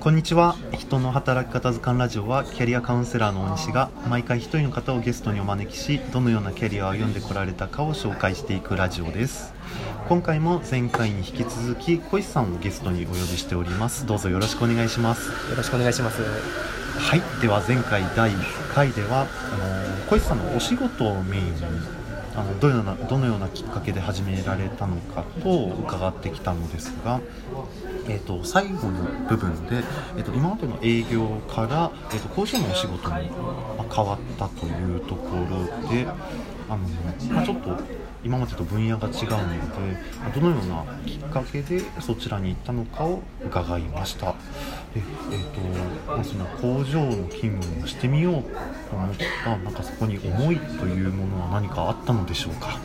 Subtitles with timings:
[0.00, 0.56] こんにちは。
[0.72, 9.54] 人の働き方図鑑ラジオはキャリアカウンセラーの大西が毎回一人の方をゲストにお招きしどのようなキャリアを歩んでこられたかを紹介していくラジオです。
[10.08, 14.04] 今回も前回に引き続き小石さんをゲストにお呼びしております。
[14.06, 15.28] どうぞよろしくお願いします。
[15.50, 16.22] よろしくお願いします。
[16.98, 17.22] はい。
[17.40, 21.60] では前回第1回ではあの小石さんのお仕事をメインに
[22.34, 27.20] あのどのようなどのようなきっかけで始められたのかと伺ってきたのですが、
[28.08, 29.82] えーと、最後の部分で、
[30.16, 33.30] えーと、今までの営業から、えーと、工場のお仕事に
[33.94, 36.06] 変わったというところで
[36.68, 36.78] あの、
[37.34, 37.78] まあ、ちょっと
[38.24, 39.26] 今までと分野が違うので
[40.34, 44.26] どのようなきっかけでそちらに行ったのかを伺いました。
[44.32, 44.34] で、
[44.96, 48.48] えーとまあ、その工場の勤務をしてみようと
[48.96, 49.10] 思っ
[49.44, 52.78] たなんかそこに思いというものは何かあったのでしょうか？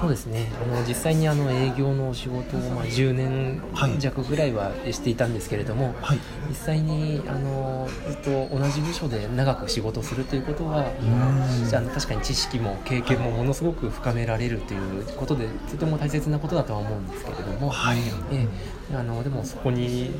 [0.00, 0.50] そうですね。
[0.62, 3.62] あの実際にあの営業の仕事を、まあ、10年
[3.98, 6.18] 弱ぐらいはしていたんですけれども、はい、
[6.48, 17.98] 実際にあのずっと同じ部署で長く仕事するということはあの確かに知識も経験もものすごく深められるということでとても大切なことだとは思うんですけれども、はい、
[18.32, 18.46] え。
[18.92, 20.10] あのでもそこに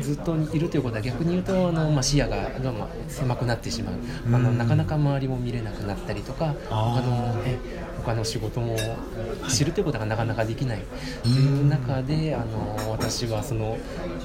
[0.00, 3.94] ずっといるということは逆に言うとあの、まあ、視野がが、まあ、狭くなってしまう。
[4.26, 7.58] あのなかなか周りも見れなくなったりとか他のえ
[8.04, 8.76] 他の仕事も
[9.48, 10.82] 知るということがなかなかできない。
[11.22, 13.78] という中であの私はその、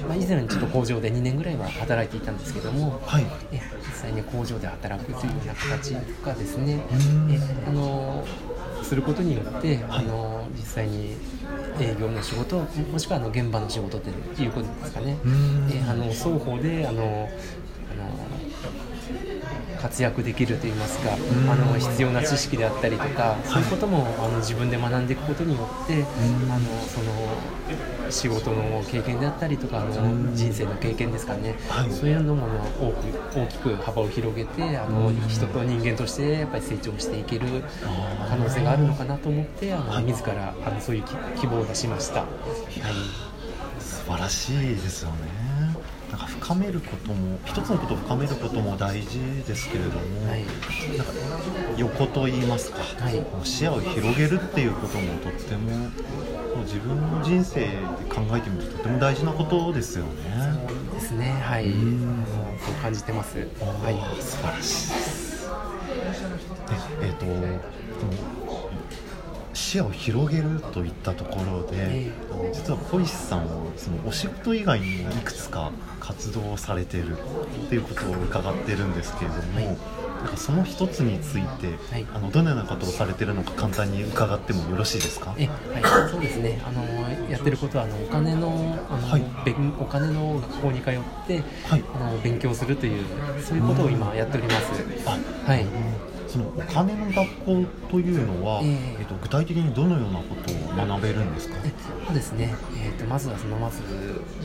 [0.08, 6.80] まあ、以前ちょっと工場で2年ぐらいは働いていたんですけども、はい、え実際に工場で働くというような形とかですね
[7.30, 7.38] え
[7.68, 8.24] あの
[8.82, 11.16] することによって、あの実際に
[11.80, 12.58] 営業の仕事
[12.90, 15.18] もしくはあの現場の仕事ということですかね、
[15.70, 18.55] えあの双方であのあの
[19.76, 21.16] 活躍できるといいますか、あ
[21.54, 26.04] の必要な知識であったりとか、そういうこともあの自分で学んでいくことによって、
[26.50, 31.56] あのその仕事の経験であったりとかあの人生の経験ですかね、
[31.90, 32.46] そういうのも
[32.80, 37.46] 大き大きく幅を広げてあの人と人間としてやっぱり成長していける
[38.28, 41.04] 可能性があるのかなと思ってあの自らあのそういう
[41.38, 42.20] 希望を出しました。
[42.20, 43.25] はい
[44.06, 45.16] 素晴らしいですよね。
[46.12, 50.46] なんか深めることも一つのことを深めることも大事ですけれども、はい、
[50.96, 51.12] なんか
[51.76, 55.90] 横と言いますか、はい、視野を広げるっていうこともとっても
[56.62, 57.66] 自分の人生で
[58.08, 60.12] 考えてみるととても大事なことですよね。
[60.68, 61.32] そうですね。
[61.42, 63.38] はい、そう感じてます。
[63.38, 65.48] はい、素晴らしいです。
[65.48, 67.16] でえっ、ー、
[68.45, 68.45] と
[69.56, 73.46] 視野を広げるといったところで、えー、実は小石さんは
[73.76, 79.76] そのお仕事以外にもいくつか活動されてるっていうことを伺ってるんですけれども、はい、なん
[80.28, 85.34] かその一つについて、はい、あのどのようなことをされてるのか簡単に伺ってもよろしいですか？
[85.38, 85.54] え、は
[86.06, 86.60] い、そうですね。
[86.64, 86.84] あの
[87.30, 89.24] やってることはあのお金のあの、はい、
[89.80, 90.92] お金の学校に通っ
[91.26, 93.04] て、はい、あの勉強するという
[93.42, 94.84] そういうことを今やっております。
[95.06, 95.18] あ
[95.50, 95.66] はい
[96.36, 101.56] そのお金の学校というのは、えー、えーと具体的にどのようなことを学べるんですか？
[102.06, 103.82] そうですね、えーと、まずはそのまず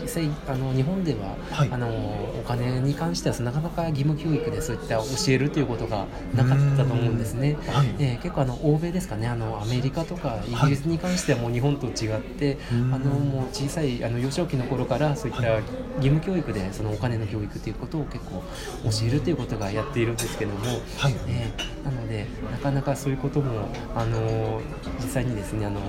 [0.01, 9.27] 実際あの日本では、はい、あのお金に関してはなかなか義務教育でそういった教えるということがなかったと思うんですね、はい、えー、結構あの欧米ですかね。
[9.27, 15.63] あのアメリカとかイギリスに関してはもう日本と違って、はい、あのもう小さいあの幼少期の頃からそういった義
[16.09, 18.43] 務教育でそのお金の教育ということを結構
[18.83, 20.65] 教えるということがやっているんですけども、
[20.97, 24.61] はい、えーなのでなかなかそういうこともあの
[24.99, 25.81] 実際にですねあの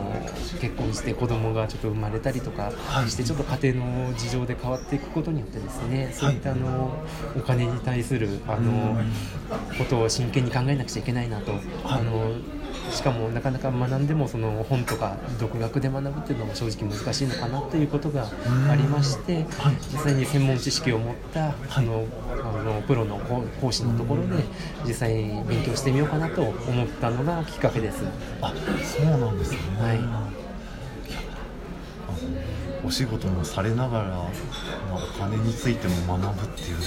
[0.60, 2.72] 結婚して子供がちょっと生まれたりとか
[3.08, 6.92] して、ちょっと家庭の事情で変わっていくことによってですね、そういったあの
[7.36, 8.96] お金に対するあの
[9.78, 11.52] ことを真剣に考えなくちゃいけないなと。
[11.84, 12.32] あの
[12.90, 18.26] しかもなかなか学んでもその本とか独学で学ぶっていうのも正直難しいのかなということが
[18.70, 19.46] ありまして、
[19.92, 23.18] 実際に専門知識を持ったあのあのプロの
[23.60, 24.42] 講師のところで
[24.86, 28.04] 実際に勉強してみようかなと思ったのがきっかけです。
[28.40, 28.52] あ
[28.82, 29.98] そうなんですね、はい。
[29.98, 30.31] お
[32.92, 34.28] 仕事もされながら、まあ、
[34.96, 36.84] お金についても学ぶっていうの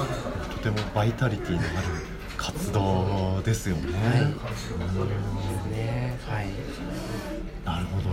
[0.00, 0.06] は
[0.52, 1.68] とてもバイタリティのある
[2.36, 3.92] 活動ですよね。
[3.98, 4.22] はい。
[4.22, 6.18] うんね。
[6.28, 6.46] はい。
[7.64, 8.10] なるほど。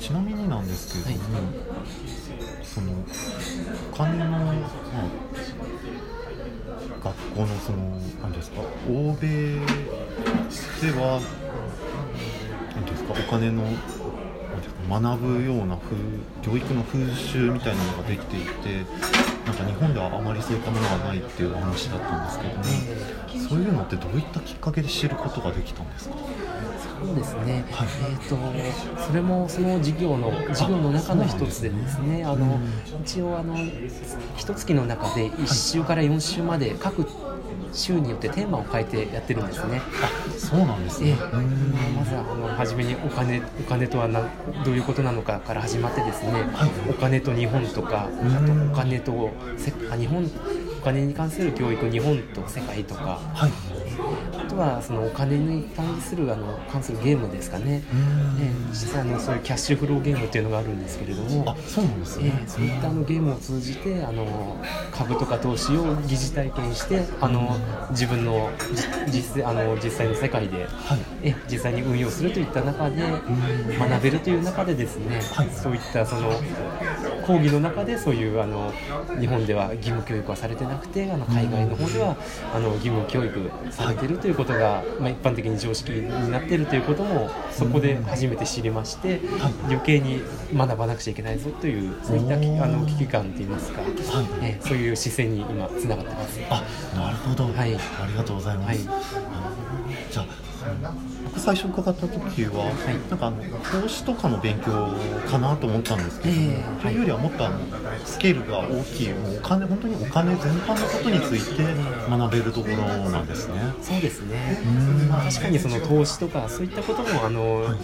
[0.00, 2.92] ちなみになんですけれども、はい、その
[3.92, 4.52] お金の、まあ、
[7.04, 11.20] 学校のその何ですか欧米では
[12.74, 13.62] 何ですかお金の
[14.88, 15.96] 学ぶような風
[16.42, 18.84] 教育の風習みたいなのができていて
[19.46, 26.16] なんか日本ではあまりそういったものがないっていう話だったんですけども、えー、そういうのってどういったきっかけで知ることができたんですか？
[27.04, 28.28] そうですね、はい、えー
[28.96, 32.24] と、それもその事業の事業の中の一つでですね。
[32.24, 32.60] あの
[33.02, 33.56] 一応あの
[34.36, 37.04] 一月の中で1週から4週まで各
[37.72, 39.82] 週によってテーマを変えてやってるんですね。
[40.02, 44.20] あそうなんですね、えー、まずはあの初めにお金お金とはな
[44.64, 50.30] どういうことなのかから始まってですね、はい、お金と日本とかあとお金とせあ日本
[50.78, 53.81] お金に関する教育日本と世界とか、はい、あ
[54.52, 57.82] とはそのお金に関するあの関するゲームですかね、
[58.40, 61.50] えー、実際あのそういうキャッシュフローゲームっていうのがあるんですけれども。
[61.50, 64.62] あそうなんですね、えー、そういったあのゲームを通じてあの
[64.92, 67.56] 株とか投資を疑似体験してあの
[67.90, 68.50] 自分の
[69.08, 73.02] 実あの実際の世界で、はい、え実際に運用するといった中で
[73.78, 76.30] 学べるという中でですね、はい、そういったその
[77.22, 78.72] 講義の中でそういうあの
[79.18, 82.16] 日本では義務教育はされてなくてあの海外の方では
[82.54, 89.20] あの義務教育されてるということが、まあ、一般的に常識になっているということもそこで初めて知りまして、
[89.64, 90.22] 余計に
[90.54, 92.34] 学ばなくちゃいけないぞというそういった
[92.64, 93.92] あの危機感といいますか、はい。
[94.42, 96.40] えそういう視線に今つながってます。
[96.50, 96.64] あ
[96.96, 98.88] なるほど、はい、ありがとうございます。
[98.88, 98.98] はい、
[100.10, 100.22] じゃ
[101.32, 103.42] 僕最初伺った時は、はい、なんかあの
[103.82, 104.88] 投資とかの勉強
[105.26, 107.58] かなと思ったんですけど、えー、というよりはもっとあの
[108.04, 111.64] スケールが大きいもうお金本当にお金全般のことについて
[112.10, 112.76] 学べるところ
[113.10, 113.54] なんですね。
[113.80, 114.60] そうですね。
[115.08, 117.76] まあ、確かにその投資とかそういったこともあの、はい、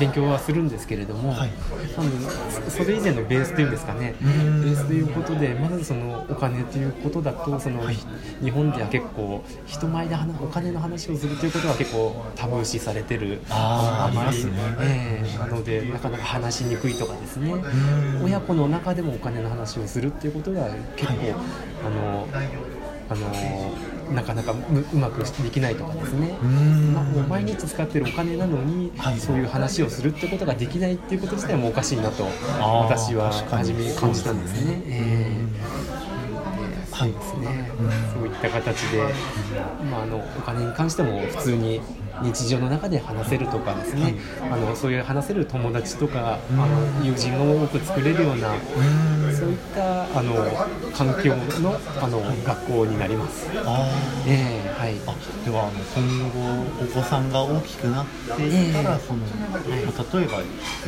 [0.00, 1.50] 勉強はするんですけれども、はい、
[2.68, 7.96] それ以前のベースというんですかね、ベースということでまずそのお金ということだとその、はい、
[8.42, 14.52] 日本では結構人前でお金の話をするということは結構タブー視されてるあまり、ね。
[14.80, 17.54] えー、なのでなかなか話しにくいとかですね。
[18.22, 22.28] 親子の中でもお金の話をするっていうことが結構、はい、あの
[23.08, 26.32] あのなかなかうまくできないとかですね、
[26.92, 34.82] まあ、もう毎日使ってるお金なのに、はい、そういう話をするってことができないっていうこと自体もおかしいなと私は初め感じたんですね。
[34.86, 37.70] えー、そうですね、
[38.12, 39.02] そういった形で、
[39.90, 41.80] まあ、あのお金に関しても普通に
[42.22, 44.14] 日常の中で話せるとかですね、
[44.50, 48.54] あのそういう話せる友達とか、あの友人を多く作れるような、
[49.32, 50.34] そういったあの
[50.92, 53.48] 環境のあの学校になります。
[53.64, 53.88] あ
[54.26, 55.14] えー、はい、あ
[55.44, 60.42] ではあの今後お子さんが大きくなっていったら、えー、その、はい、例えば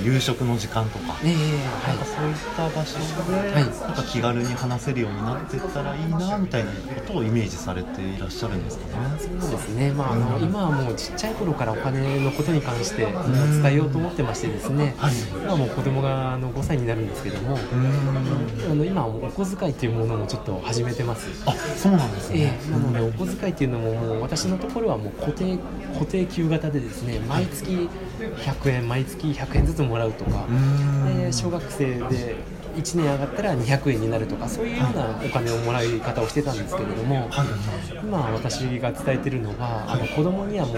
[0.04, 2.98] 夕食の時間とか,、えーはい、なんかそういった場所
[3.30, 9.08] で、はい、なんか気軽に話せるようになっていったらいいなみたいなことをイメージされていらっしゃるんですかね。
[9.40, 17.58] そうですね、まあ、あの今はもうちっちゃい頃からお金のことに関して伝えようと思ってましてですね、はい、今もう子供があの5歳になるんですけども、
[18.70, 21.28] あの今お小遣いというものもちょっと始めてます。
[21.44, 25.58] あそうなんですね、えー、なのでお小遣いっていうのももう私のところはもう固定
[25.94, 27.88] 固定給型でですね毎月
[28.20, 30.46] 100円毎月100円ずつもらうとか。
[31.08, 32.36] で小学生で
[32.76, 37.28] 1年上がったら200円になるとかそういうようなお金をもらい方をしてたんですけれども、
[38.02, 40.76] 今私が伝えてるのは、あの子供にはもう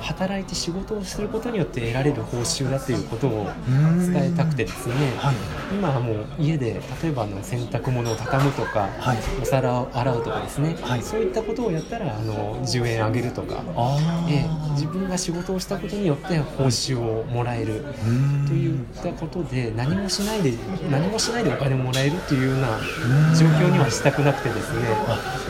[0.00, 4.94] 働いて仕事をすることによって得られる報酬だということを伝えたくてですね、
[5.72, 8.88] 今はもう家で例えばの洗濯物を畳むとか、
[9.40, 13.62] お皿を洗うとかですね、そういったことをやったらあの10円あげるとか、
[14.28, 17.84] え自分が仕事をしたことによって報酬をもらえる
[18.46, 20.54] といったことで何もしないで
[20.90, 22.78] 何もしないでお金もらえるっていうような
[23.34, 24.88] 状況にはしたくなくてですね。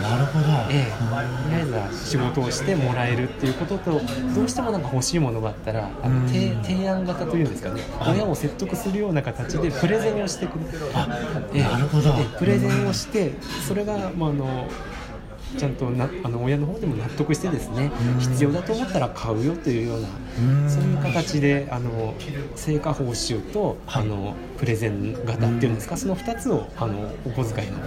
[0.02, 4.00] なるほど、ええ、とりあえずは仕事をしてもらえるっていうことと
[4.34, 7.82] どうしてもなんか欲しいものがあったらあの提案型というんですかね。
[8.00, 10.64] 親を説得するような形でプレゼンをしてくる。
[11.54, 13.32] ええ、なるほど、プレゼンをして
[13.66, 14.68] それが、まあ、あの
[15.56, 20.08] ちゃんとなあの親の方でも納得してですね必要だと思ったら買うよというような
[20.68, 22.14] そういう形であの
[22.54, 27.78] 成果報酬と、あのプレゼン型っていうんですかその2つをあのお小遣いの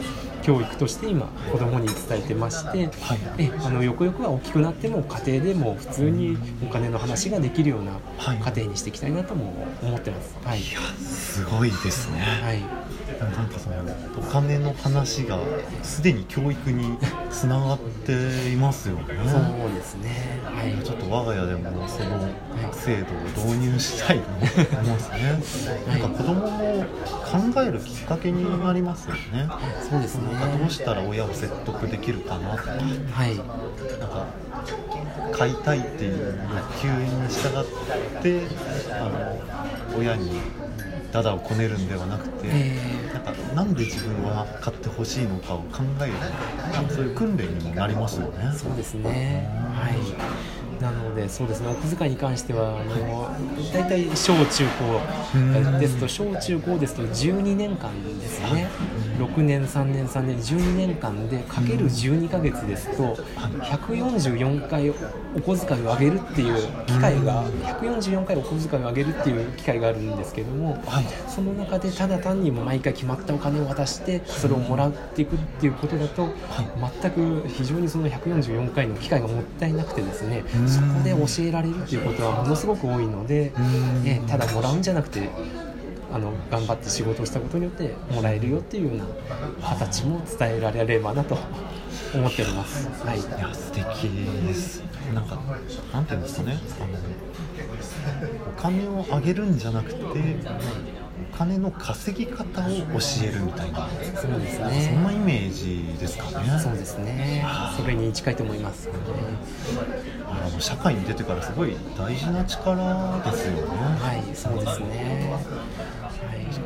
[0.41, 9.53] 教育として今子供に伝えてまして、はい、えあのよくよくは大きくなっても家庭でも普通にお金の話ができるような家庭にしていきたいなとも
[9.83, 10.35] 思ってます。
[10.43, 12.19] はい、いやすごいですね。
[12.19, 12.91] はい。
[13.19, 13.75] なんかその
[14.17, 15.39] お金の話が
[15.83, 16.97] すでに教育に
[17.29, 19.03] つながっていますよね。
[19.25, 20.39] そうですね。
[20.45, 20.83] はい。
[20.83, 25.77] ちょっと我が家でもその制度を導入したいと思いますね。
[25.87, 26.85] なんか子供も
[27.53, 29.49] 考えるきっかけになりますよね。
[29.89, 30.29] そうですね。
[30.59, 32.71] どうしたら親を説得できるかなとか。
[32.71, 33.35] はい。
[33.35, 33.45] なん
[34.09, 34.27] か
[35.33, 38.43] 買いたいっていう欲求に従って
[38.93, 40.39] あの親に
[41.11, 46.13] ダダをこねるんではなくて、えーなんかなんで自分は買ってほしいのかを考える
[46.89, 48.51] そういう訓練にもなりますよね。
[48.57, 49.49] そうですね。
[49.75, 51.67] はいなのでそうですね。
[51.69, 53.29] お小遣いに関してはあの
[53.73, 58.67] 大体小中高ですと小中高ですと12年間ですね。
[59.19, 63.15] 6年3年3年12年間でかける12ヶ月ですと
[63.59, 64.93] 144回お
[65.41, 66.55] 小遣いを上げるっていう
[66.87, 70.81] 機会が144回お小遣いを上げるっていう機会があるんですけども、
[71.27, 76.29] その中でただ単に毎回決まったお金を渡してそれをもらっていくっていうことだと、
[77.01, 83.51] 全く非常にその144回の機会がもったいなくてですねそこで教えられるっていうことはものすごく多いので、
[84.05, 85.29] えただもらうんじゃなくて
[86.13, 91.37] あの頑張って仕事をしたことによってもらえるよっていうような形も伝えられればなと
[92.13, 92.89] 思っております。
[93.05, 94.83] はい、いや素敵です。
[95.13, 95.39] なんか
[95.93, 96.59] なんていうんですかね。
[96.79, 97.30] あの
[98.57, 99.99] お金をあげるんじゃなくて。
[101.33, 102.73] お金の稼ぎ方を教
[103.23, 104.91] えるみたいなそうですね。
[104.93, 106.59] そんなイメージですかね。
[106.59, 107.45] そうですね。
[107.77, 108.93] それに近いと思います、ね、
[110.27, 113.61] あの社会に出てからすごい大事な力ですよね。
[113.99, 115.31] はいそうですね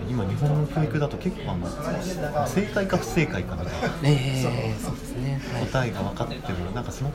[0.10, 1.67] 今日本の教育だと結構あの
[2.48, 7.12] 正解か不正解かみたいな、えー、そうですね、はい、答えが分かってもなんかその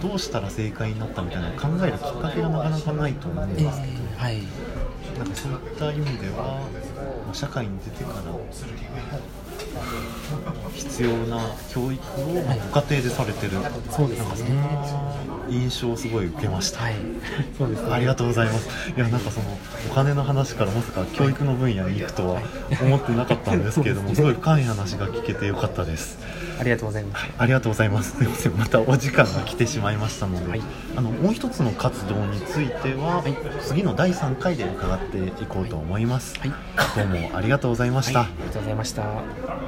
[0.00, 4.42] どうしたら正解になったみたいな考えるきっかけがなかなかないと思うんですけど、えー、はい
[5.18, 6.60] なんかそういった意味では
[7.32, 8.22] 社会に出てから
[10.74, 15.28] 必要な教育をご家庭でされてる、はい、そうですね。
[15.50, 16.94] 印象をすごい受けました、はい、
[17.56, 18.90] そうです、ね、ありがとうございます。
[18.90, 19.46] いやなんかその
[19.90, 22.42] お金の話からまさか教育の分野に行くとは
[22.82, 26.18] 思ってなかったんですけれども、 すごい深い話が聞けてよかったです。
[26.60, 28.10] ありがとうございます、ありがとうございます。
[28.10, 28.52] すみません。
[28.52, 30.62] またお時間が来てしまいましたので、はい、
[30.96, 36.52] あのもう一つの活動については、はい、次の第3回で伺っていこうと思います、はい、
[36.96, 39.67] どうもありがとうございました、ありがとうございました